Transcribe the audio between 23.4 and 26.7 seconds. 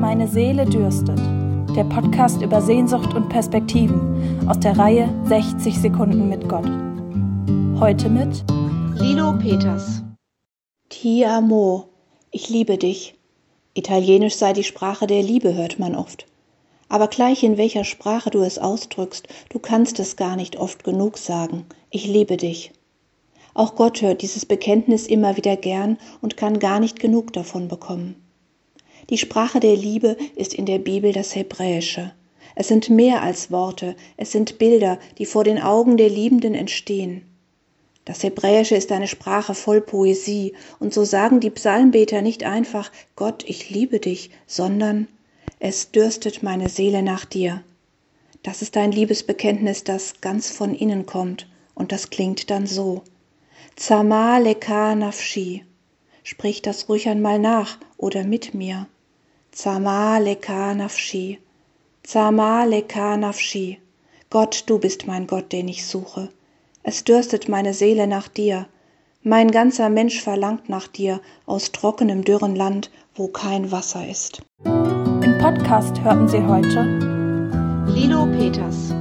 Auch Gott hört dieses Bekenntnis immer wieder gern und kann